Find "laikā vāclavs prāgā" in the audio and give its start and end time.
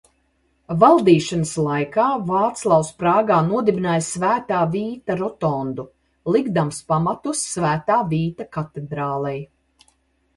1.65-3.35